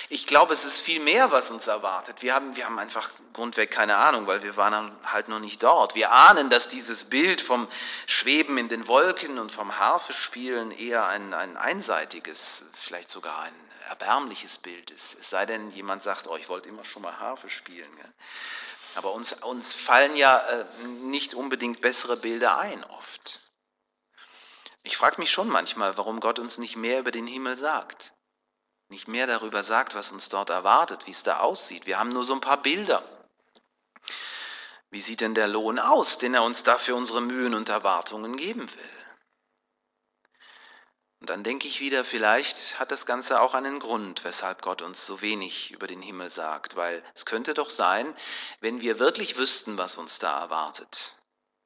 [0.10, 2.22] Ich glaube, es ist viel mehr, was uns erwartet.
[2.22, 5.96] Wir haben, wir haben einfach grundweg keine Ahnung, weil wir waren halt noch nicht dort.
[5.96, 7.70] Wir ahnen, dass dieses Bild vom
[8.06, 13.56] Schweben in den Wolken und vom Harfespielen eher ein, ein einseitiges, vielleicht sogar ein
[13.88, 15.18] erbärmliches Bild ist.
[15.18, 17.96] Es sei denn, jemand sagt, oh, ich wollte immer schon mal Harfe spielen.
[17.96, 18.14] Gell?
[18.96, 23.51] Aber uns, uns fallen ja äh, nicht unbedingt bessere Bilder ein oft.
[24.84, 28.14] Ich frage mich schon manchmal, warum Gott uns nicht mehr über den Himmel sagt.
[28.90, 31.86] Nicht mehr darüber sagt, was uns dort erwartet, wie es da aussieht.
[31.86, 33.04] Wir haben nur so ein paar Bilder.
[34.90, 38.70] Wie sieht denn der Lohn aus, den er uns dafür unsere Mühen und Erwartungen geben
[38.74, 38.90] will?
[41.22, 45.06] Und dann denke ich wieder, vielleicht hat das Ganze auch einen Grund, weshalb Gott uns
[45.06, 48.14] so wenig über den Himmel sagt, weil es könnte doch sein,
[48.60, 51.16] wenn wir wirklich wüssten, was uns da erwartet,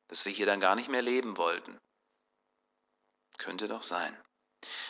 [0.10, 1.80] dass wir hier dann gar nicht mehr leben wollten.
[3.38, 4.17] Könnte doch sein.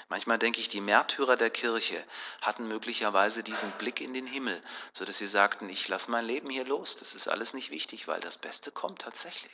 [0.07, 2.01] Manchmal denke ich, die Märtyrer der Kirche
[2.41, 4.61] hatten möglicherweise diesen Blick in den Himmel,
[4.93, 8.21] sodass sie sagten, ich lasse mein Leben hier los, das ist alles nicht wichtig, weil
[8.21, 9.51] das Beste kommt tatsächlich.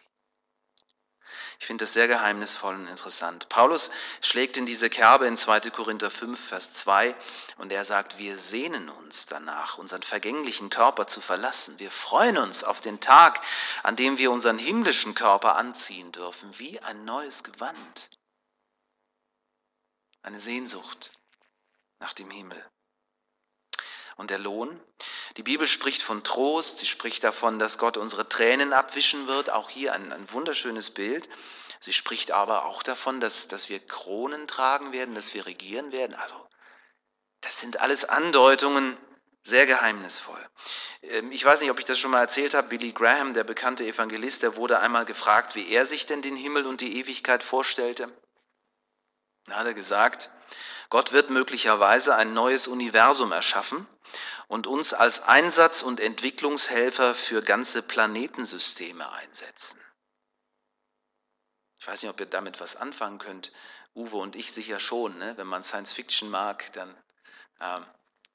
[1.60, 3.48] Ich finde das sehr geheimnisvoll und interessant.
[3.48, 5.70] Paulus schlägt in diese Kerbe in 2.
[5.70, 7.16] Korinther 5, Vers 2
[7.58, 11.80] und er sagt, wir sehnen uns danach, unseren vergänglichen Körper zu verlassen.
[11.80, 13.40] Wir freuen uns auf den Tag,
[13.84, 18.10] an dem wir unseren himmlischen Körper anziehen dürfen, wie ein neues Gewand
[20.24, 21.12] eine Sehnsucht
[22.00, 22.64] nach dem Himmel.
[24.18, 24.80] Und der Lohn?
[25.38, 29.70] Die Bibel spricht von Trost, sie spricht davon, dass Gott unsere Tränen abwischen wird, auch
[29.70, 31.30] hier ein, ein wunderschönes Bild.
[31.80, 36.16] Sie spricht aber auch davon, dass, dass wir Kronen tragen werden, dass wir regieren werden.
[36.16, 36.36] Also,
[37.40, 38.98] das sind alles Andeutungen,
[39.44, 40.50] sehr geheimnisvoll.
[41.02, 42.68] Ähm, ich weiß nicht, ob ich das schon mal erzählt habe.
[42.68, 46.68] Billy Graham, der bekannte Evangelist, der wurde einmal gefragt, wie er sich denn den Himmel
[46.68, 48.12] und die Ewigkeit vorstellte.
[49.46, 50.30] Da hat er gesagt,
[50.90, 53.88] Gott wird möglicherweise ein neues Universum erschaffen
[54.48, 59.82] und uns als Einsatz- und Entwicklungshelfer für ganze Planetensysteme einsetzen.
[61.80, 63.52] Ich weiß nicht, ob ihr damit was anfangen könnt.
[63.96, 65.18] Uwe und ich sicher schon.
[65.18, 65.36] Ne?
[65.38, 66.92] Wenn man Science Fiction mag, dann,
[67.60, 67.80] äh,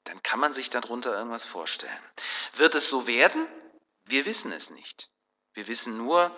[0.03, 2.03] dann kann man sich darunter irgendwas vorstellen.
[2.55, 3.47] Wird es so werden?
[4.03, 5.09] Wir wissen es nicht.
[5.57, 6.29] Wir wissen nur,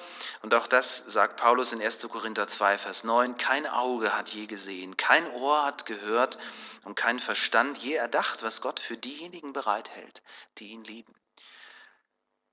[0.44, 2.08] und auch das sagt Paulus in 1.
[2.08, 6.38] Korinther 2, Vers 9, kein Auge hat je gesehen, kein Ohr hat gehört
[6.86, 10.24] und kein Verstand je erdacht, was Gott für diejenigen bereithält,
[10.58, 11.14] die ihn lieben.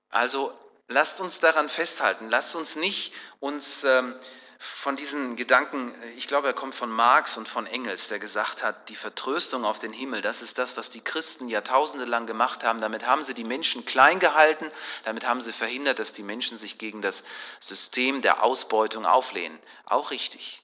[0.09, 0.53] Also
[0.89, 4.13] lasst uns daran festhalten, lasst uns nicht uns ähm,
[4.59, 8.89] von diesen Gedanken, ich glaube, er kommt von Marx und von Engels, der gesagt hat,
[8.89, 12.81] die Vertröstung auf den Himmel, das ist das, was die Christen jahrtausende lang gemacht haben.
[12.81, 14.69] Damit haben sie die Menschen klein gehalten,
[15.03, 17.23] damit haben sie verhindert, dass die Menschen sich gegen das
[17.59, 19.59] System der Ausbeutung auflehnen.
[19.85, 20.63] Auch richtig.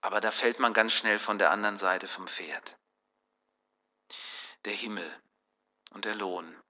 [0.00, 2.76] Aber da fällt man ganz schnell von der anderen Seite vom Pferd.
[4.64, 5.08] Der Himmel
[5.90, 6.60] und der Lohn.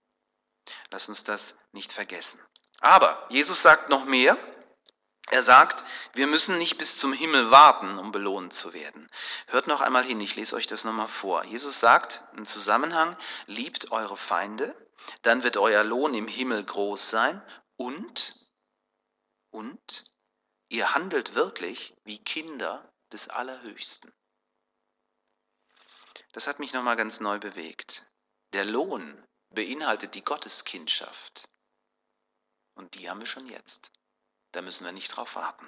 [0.91, 2.41] Lass uns das nicht vergessen.
[2.81, 4.37] Aber Jesus sagt noch mehr.
[5.31, 9.09] Er sagt, wir müssen nicht bis zum Himmel warten, um belohnt zu werden.
[9.47, 11.45] Hört noch einmal hin, ich lese euch das nochmal vor.
[11.45, 14.77] Jesus sagt im Zusammenhang, liebt eure Feinde,
[15.23, 17.43] dann wird euer Lohn im Himmel groß sein
[17.77, 18.47] und,
[19.51, 20.13] und,
[20.69, 24.13] ihr handelt wirklich wie Kinder des Allerhöchsten.
[26.33, 28.07] Das hat mich nochmal ganz neu bewegt.
[28.53, 31.49] Der Lohn beinhaltet die Gotteskindschaft.
[32.75, 33.93] Und die haben wir schon jetzt.
[34.53, 35.67] Da müssen wir nicht drauf warten.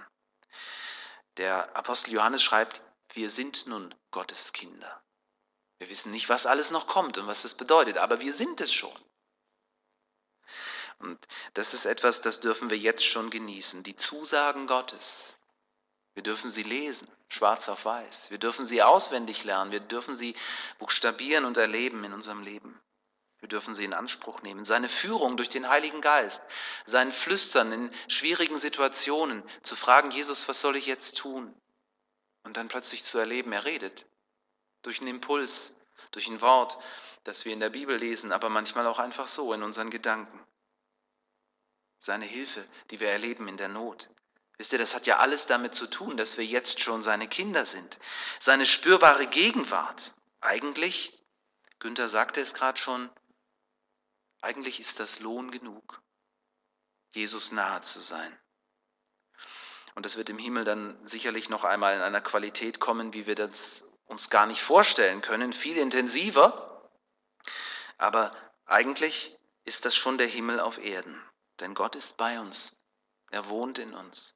[1.37, 5.03] Der Apostel Johannes schreibt, wir sind nun Gottes Kinder.
[5.79, 8.73] Wir wissen nicht, was alles noch kommt und was das bedeutet, aber wir sind es
[8.73, 8.97] schon.
[10.99, 11.19] Und
[11.55, 13.83] das ist etwas, das dürfen wir jetzt schon genießen.
[13.83, 15.37] Die Zusagen Gottes.
[16.15, 18.31] Wir dürfen sie lesen, schwarz auf weiß.
[18.31, 19.73] Wir dürfen sie auswendig lernen.
[19.73, 20.37] Wir dürfen sie
[20.79, 22.81] buchstabieren und erleben in unserem Leben.
[23.45, 24.65] Wir dürfen sie in Anspruch nehmen.
[24.65, 26.43] Seine Führung durch den Heiligen Geist,
[26.87, 31.55] sein Flüstern in schwierigen Situationen, zu fragen, Jesus, was soll ich jetzt tun?
[32.45, 34.07] Und dann plötzlich zu erleben, er redet.
[34.81, 35.79] Durch einen Impuls,
[36.11, 36.79] durch ein Wort,
[37.25, 40.43] das wir in der Bibel lesen, aber manchmal auch einfach so in unseren Gedanken.
[41.99, 44.09] Seine Hilfe, die wir erleben in der Not.
[44.57, 47.67] Wisst ihr, das hat ja alles damit zu tun, dass wir jetzt schon seine Kinder
[47.67, 47.99] sind.
[48.41, 50.15] Seine spürbare Gegenwart.
[50.41, 51.13] Eigentlich,
[51.79, 53.11] Günther sagte es gerade schon,
[54.45, 56.03] eigentlich ist das Lohn genug,
[57.13, 58.39] Jesus nahe zu sein.
[59.95, 63.37] Und das wird im Himmel dann sicherlich noch einmal in einer Qualität kommen, wie wir
[63.37, 66.91] das uns gar nicht vorstellen können, viel intensiver.
[67.97, 71.19] Aber eigentlich ist das schon der Himmel auf Erden,
[71.61, 72.77] denn Gott ist bei uns.
[73.31, 74.35] Er wohnt in uns.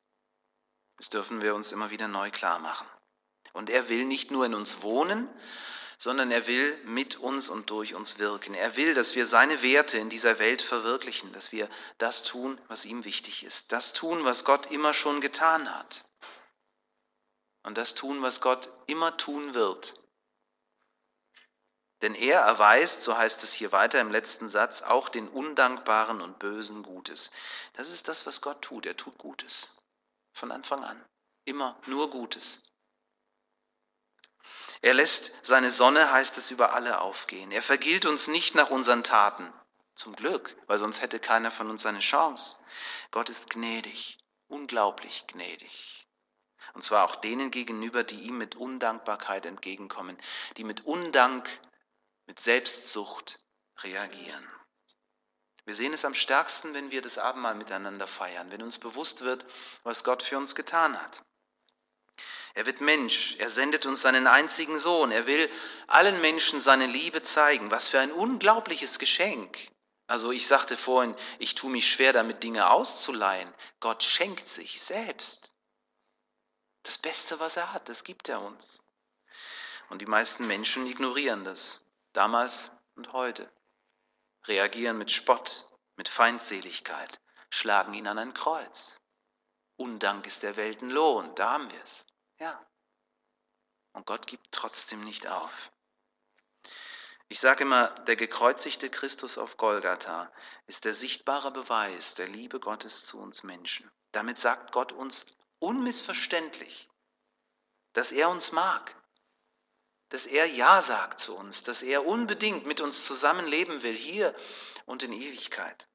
[0.97, 2.89] Das dürfen wir uns immer wieder neu klar machen.
[3.53, 5.29] Und er will nicht nur in uns wohnen,
[5.99, 8.55] sondern er will mit uns und durch uns wirken.
[8.55, 12.85] Er will, dass wir seine Werte in dieser Welt verwirklichen, dass wir das tun, was
[12.85, 16.05] ihm wichtig ist, das tun, was Gott immer schon getan hat
[17.65, 19.95] und das tun, was Gott immer tun wird.
[22.01, 26.39] Denn er erweist, so heißt es hier weiter im letzten Satz, auch den Undankbaren und
[26.39, 27.33] Bösen Gutes.
[27.73, 28.87] Das ist das, was Gott tut.
[28.87, 29.77] Er tut Gutes.
[30.33, 31.05] Von Anfang an.
[31.45, 32.68] Immer nur Gutes.
[34.81, 37.51] Er lässt seine Sonne, heißt es, über alle aufgehen.
[37.51, 39.53] Er vergilt uns nicht nach unseren Taten.
[39.95, 42.57] Zum Glück, weil sonst hätte keiner von uns eine Chance.
[43.11, 46.07] Gott ist gnädig, unglaublich gnädig.
[46.75, 50.17] Und zwar auch denen gegenüber, die ihm mit Undankbarkeit entgegenkommen,
[50.57, 51.49] die mit Undank,
[52.27, 53.41] mit Selbstsucht
[53.83, 54.47] reagieren.
[55.65, 59.45] Wir sehen es am stärksten, wenn wir das Abendmahl miteinander feiern, wenn uns bewusst wird,
[59.83, 61.23] was Gott für uns getan hat.
[62.59, 65.49] Er wird Mensch, er sendet uns seinen einzigen Sohn, er will
[65.87, 67.71] allen Menschen seine Liebe zeigen.
[67.71, 69.71] Was für ein unglaubliches Geschenk.
[70.09, 73.55] Also ich sagte vorhin, ich tue mich schwer damit, Dinge auszuleihen.
[73.79, 75.53] Gott schenkt sich selbst.
[76.83, 78.91] Das Beste, was er hat, das gibt er uns.
[79.89, 81.81] Und die meisten Menschen ignorieren das,
[82.13, 83.49] damals und heute,
[84.49, 89.01] reagieren mit Spott, mit Feindseligkeit, schlagen ihn an ein Kreuz.
[89.77, 92.05] Undank ist der Weltenlohn, da haben wir es.
[92.39, 92.65] Ja.
[93.93, 95.71] Und Gott gibt trotzdem nicht auf.
[97.29, 100.33] Ich sage immer, der gekreuzigte Christus auf Golgatha
[100.67, 103.91] ist der sichtbare Beweis der Liebe Gottes zu uns Menschen.
[104.13, 106.89] Damit sagt Gott uns unmissverständlich,
[107.93, 108.95] dass er uns mag,
[110.09, 114.35] dass er Ja sagt zu uns, dass er unbedingt mit uns zusammenleben will, hier
[114.87, 115.87] und in Ewigkeit,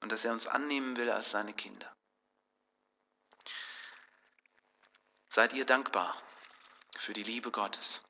[0.00, 1.93] und dass er uns annehmen will als seine Kinder.
[5.34, 6.16] Seid ihr dankbar
[6.96, 8.04] für die Liebe Gottes?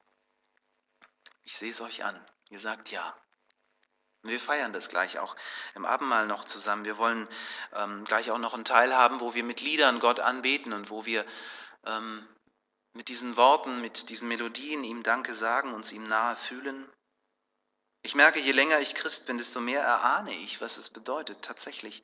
[1.45, 2.23] Ich sehe es euch an.
[2.51, 3.17] Ihr sagt ja.
[4.21, 5.35] Und wir feiern das gleich auch
[5.75, 6.85] im Abendmahl noch zusammen.
[6.85, 7.27] Wir wollen
[7.73, 11.07] ähm, gleich auch noch einen Teil haben, wo wir mit Liedern Gott anbeten und wo
[11.07, 11.25] wir
[11.87, 12.29] ähm,
[12.93, 16.87] mit diesen Worten, mit diesen Melodien ihm Danke sagen, uns ihm nahe fühlen.
[18.03, 22.03] Ich merke, je länger ich Christ bin, desto mehr erahne ich, was es bedeutet, tatsächlich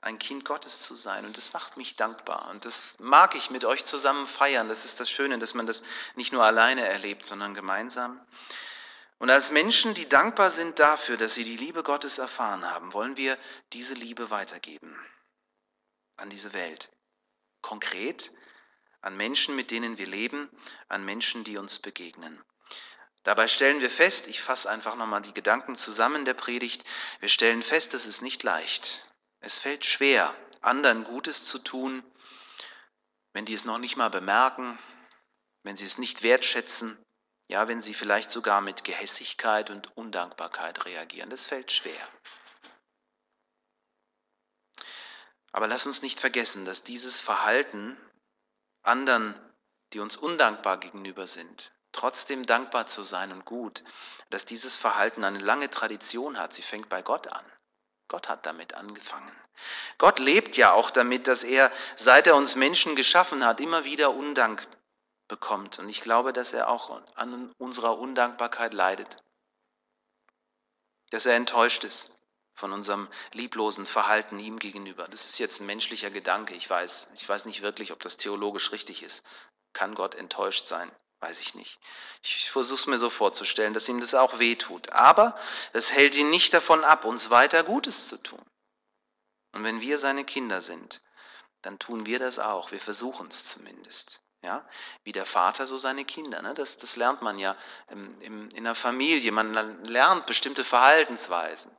[0.00, 1.24] ein Kind Gottes zu sein.
[1.24, 2.48] Und das macht mich dankbar.
[2.50, 4.68] Und das mag ich mit euch zusammen feiern.
[4.68, 5.82] Das ist das Schöne, dass man das
[6.14, 8.20] nicht nur alleine erlebt, sondern gemeinsam.
[9.18, 13.16] Und als Menschen, die dankbar sind dafür, dass sie die Liebe Gottes erfahren haben, wollen
[13.16, 13.38] wir
[13.72, 14.94] diese Liebe weitergeben
[16.16, 16.90] an diese Welt.
[17.62, 18.32] Konkret
[19.00, 20.50] an Menschen, mit denen wir leben,
[20.88, 22.42] an Menschen, die uns begegnen.
[23.22, 26.84] Dabei stellen wir fest, ich fasse einfach nochmal die Gedanken zusammen der Predigt,
[27.20, 29.06] wir stellen fest, es ist nicht leicht.
[29.46, 32.02] Es fällt schwer, anderen Gutes zu tun,
[33.32, 34.76] wenn die es noch nicht mal bemerken,
[35.62, 37.00] wenn sie es nicht wertschätzen,
[37.46, 41.30] ja, wenn sie vielleicht sogar mit Gehässigkeit und Undankbarkeit reagieren.
[41.30, 42.08] Das fällt schwer.
[45.52, 47.96] Aber lass uns nicht vergessen, dass dieses Verhalten
[48.82, 49.32] anderen,
[49.92, 53.84] die uns undankbar gegenüber sind, trotzdem dankbar zu sein und gut,
[54.28, 56.52] dass dieses Verhalten eine lange Tradition hat.
[56.52, 57.46] Sie fängt bei Gott an.
[58.08, 59.34] Gott hat damit angefangen.
[59.98, 64.10] Gott lebt ja auch damit, dass er, seit er uns Menschen geschaffen hat, immer wieder
[64.10, 64.66] Undank
[65.28, 65.78] bekommt.
[65.78, 69.16] Und ich glaube, dass er auch an unserer Undankbarkeit leidet.
[71.10, 72.20] Dass er enttäuscht ist
[72.54, 75.06] von unserem lieblosen Verhalten ihm gegenüber.
[75.08, 77.10] Das ist jetzt ein menschlicher Gedanke, ich weiß.
[77.14, 79.24] Ich weiß nicht wirklich, ob das theologisch richtig ist.
[79.72, 80.90] Kann Gott enttäuscht sein?
[81.26, 81.80] Weiß ich nicht.
[82.22, 84.90] Ich versuche es mir so vorzustellen, dass ihm das auch weh tut.
[84.90, 85.36] Aber
[85.72, 88.44] es hält ihn nicht davon ab, uns weiter Gutes zu tun.
[89.50, 91.02] Und wenn wir seine Kinder sind,
[91.62, 92.70] dann tun wir das auch.
[92.70, 94.20] Wir versuchen es zumindest.
[94.42, 94.64] Ja?
[95.02, 96.42] Wie der Vater, so seine Kinder.
[96.42, 96.54] Ne?
[96.54, 97.56] Das, das lernt man ja
[97.90, 99.32] im, im, in der Familie.
[99.32, 101.72] Man lernt bestimmte Verhaltensweisen.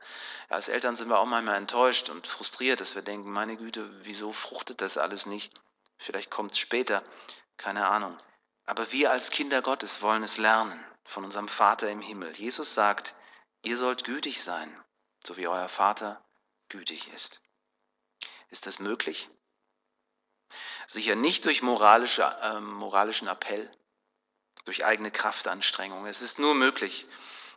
[0.50, 3.88] Ja, als Eltern sind wir auch manchmal enttäuscht und frustriert, dass wir denken, meine Güte,
[4.04, 5.58] wieso fruchtet das alles nicht?
[5.96, 7.02] Vielleicht kommt es später.
[7.56, 8.18] Keine Ahnung.
[8.68, 12.36] Aber wir als Kinder Gottes wollen es lernen von unserem Vater im Himmel.
[12.36, 13.14] Jesus sagt,
[13.62, 14.84] ihr sollt gütig sein,
[15.24, 16.22] so wie euer Vater
[16.68, 17.40] gütig ist.
[18.50, 19.30] Ist das möglich?
[20.86, 23.70] Sicher nicht durch moralische, äh, moralischen Appell,
[24.66, 26.04] durch eigene Kraftanstrengung.
[26.04, 27.06] Es ist nur möglich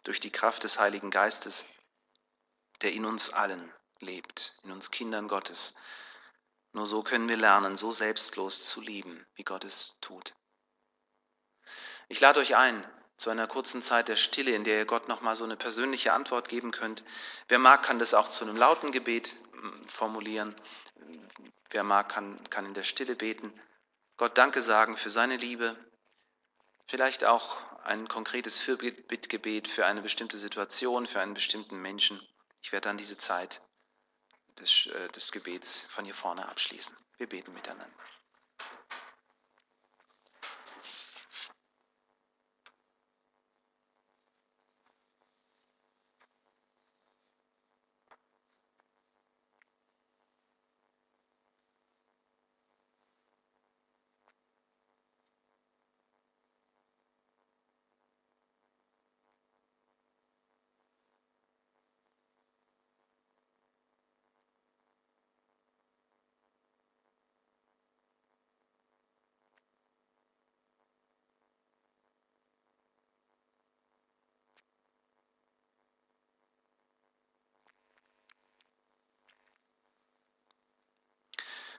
[0.04, 1.66] durch die Kraft des Heiligen Geistes,
[2.84, 3.70] der in uns allen
[4.00, 5.76] lebt, in uns Kindern Gottes.
[6.72, 10.36] Nur so können wir lernen, so selbstlos zu lieben, wie Gott es tut.
[12.12, 15.38] Ich lade euch ein zu einer kurzen Zeit der Stille, in der ihr Gott nochmal
[15.38, 17.06] so eine persönliche Antwort geben könnt.
[17.48, 20.54] Wer mag, kann das auch zu einem lauten Gebet hm, formulieren.
[21.70, 23.58] Wer mag, kann, kann in der Stille beten.
[24.18, 25.78] Gott Danke sagen für seine Liebe.
[26.86, 32.20] Vielleicht auch ein konkretes Fürbittgebet für eine bestimmte Situation, für einen bestimmten Menschen.
[32.62, 33.62] Ich werde dann diese Zeit
[34.60, 36.94] des, äh, des Gebets von hier vorne abschließen.
[37.20, 37.88] Wir beten miteinander.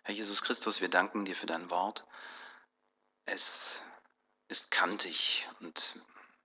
[0.05, 2.05] Herr Jesus Christus, wir danken dir für dein Wort.
[3.25, 3.85] Es
[4.49, 6.01] ist kantig und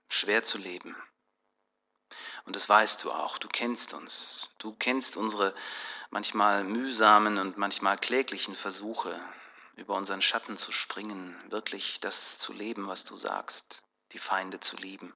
[0.09, 0.95] schwer zu leben.
[2.45, 3.39] Und das weißt du auch.
[3.39, 4.51] Du kennst uns.
[4.59, 5.55] Du kennst unsere
[6.11, 9.19] manchmal mühsamen und manchmal kläglichen Versuche,
[9.75, 14.75] über unseren Schatten zu springen, wirklich das zu leben, was du sagst, die Feinde zu
[14.77, 15.15] lieben.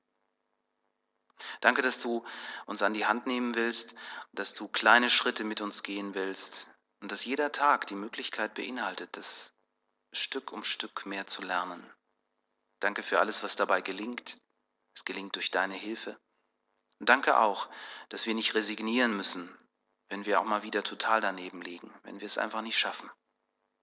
[1.60, 2.26] Danke, dass du
[2.66, 3.96] uns an die Hand nehmen willst,
[4.34, 6.71] dass du kleine Schritte mit uns gehen willst,
[7.02, 9.56] und dass jeder Tag die Möglichkeit beinhaltet, das
[10.14, 11.92] Stück um Stück mehr zu lernen.
[12.80, 14.40] Danke für alles, was dabei gelingt.
[14.96, 16.20] Es gelingt durch deine Hilfe.
[17.00, 17.70] Und danke auch,
[18.10, 19.58] dass wir nicht resignieren müssen,
[20.10, 23.10] wenn wir auch mal wieder total daneben liegen, wenn wir es einfach nicht schaffen.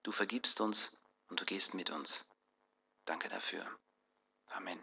[0.03, 2.29] Du vergibst uns und du gehst mit uns.
[3.05, 3.65] Danke dafür.
[4.47, 4.81] Amen.